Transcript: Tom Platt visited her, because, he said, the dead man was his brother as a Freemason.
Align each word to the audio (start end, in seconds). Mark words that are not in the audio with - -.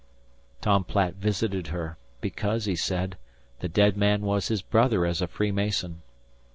Tom 0.61 0.83
Platt 0.83 1.13
visited 1.13 1.67
her, 1.67 1.95
because, 2.21 2.65
he 2.65 2.75
said, 2.75 3.17
the 3.59 3.69
dead 3.69 3.95
man 3.95 4.23
was 4.23 4.47
his 4.47 4.63
brother 4.63 5.05
as 5.05 5.21
a 5.21 5.27
Freemason. 5.27 6.01